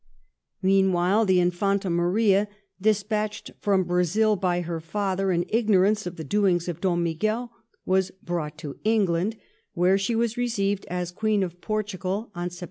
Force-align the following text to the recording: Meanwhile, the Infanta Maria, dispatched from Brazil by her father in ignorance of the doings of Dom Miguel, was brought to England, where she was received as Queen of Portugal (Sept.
Meanwhile, 0.63 1.27
the 1.27 1.39
Infanta 1.39 1.87
Maria, 1.87 2.47
dispatched 2.81 3.51
from 3.59 3.83
Brazil 3.83 4.35
by 4.35 4.61
her 4.61 4.79
father 4.79 5.31
in 5.31 5.45
ignorance 5.47 6.07
of 6.07 6.15
the 6.15 6.23
doings 6.23 6.67
of 6.67 6.81
Dom 6.81 7.03
Miguel, 7.03 7.51
was 7.85 8.09
brought 8.23 8.57
to 8.57 8.79
England, 8.83 9.37
where 9.73 9.99
she 9.99 10.15
was 10.15 10.37
received 10.37 10.87
as 10.89 11.11
Queen 11.11 11.43
of 11.43 11.61
Portugal 11.61 12.31
(Sept. 12.35 12.59